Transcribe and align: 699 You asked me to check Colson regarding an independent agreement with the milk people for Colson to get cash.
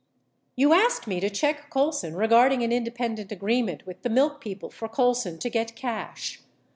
699 0.57 0.81
You 0.81 0.87
asked 0.87 1.05
me 1.05 1.19
to 1.19 1.29
check 1.29 1.69
Colson 1.69 2.15
regarding 2.15 2.63
an 2.63 2.71
independent 2.71 3.31
agreement 3.31 3.85
with 3.85 4.01
the 4.01 4.09
milk 4.09 4.41
people 4.41 4.71
for 4.71 4.87
Colson 4.87 5.37
to 5.37 5.47
get 5.47 5.75
cash. 5.75 6.41